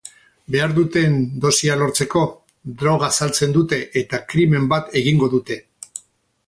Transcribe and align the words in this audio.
Behar 0.53 0.71
duten 0.77 1.17
dosia 1.43 1.75
lortzeko, 1.81 2.23
droga 2.81 3.11
saltzen 3.25 3.55
dute 3.59 3.81
eta 4.03 4.23
krimen 4.33 4.69
bat 4.75 4.93
egingo 5.03 5.33
dute. 5.37 5.63